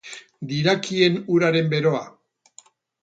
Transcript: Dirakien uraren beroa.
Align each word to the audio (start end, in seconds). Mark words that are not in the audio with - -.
Dirakien 0.51 1.19
uraren 1.35 1.71
beroa. 1.75 2.03